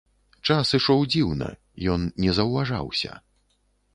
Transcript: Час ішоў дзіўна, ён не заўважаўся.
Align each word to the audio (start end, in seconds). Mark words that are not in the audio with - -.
Час 0.53 0.71
ішоў 0.77 1.03
дзіўна, 1.15 1.49
ён 1.95 2.07
не 2.25 2.31
заўважаўся. 2.37 3.11